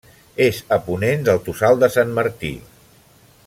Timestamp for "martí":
2.21-2.53